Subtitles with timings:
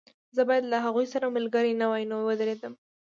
[0.35, 2.73] زه باید له هغوی سره ملګری نه وای نو ودرېدم